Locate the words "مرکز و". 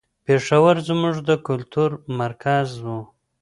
2.19-2.85